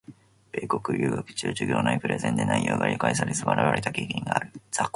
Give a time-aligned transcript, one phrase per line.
[0.51, 4.51] 米国留学中、授業内プレゼンで内容が理解されず笑われた経験がある。